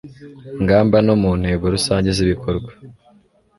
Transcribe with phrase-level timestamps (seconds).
[0.63, 2.71] ngamba no mu ntego rusange z ibikorwa